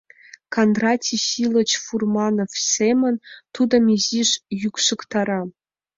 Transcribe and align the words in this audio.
Кондратий 0.53 1.21
Силыч 1.27 1.71
Фурманов 1.85 2.51
семын 2.73 3.15
тудым 3.55 3.83
изиш 3.95 4.29
йӱкшыктара. 4.61 5.41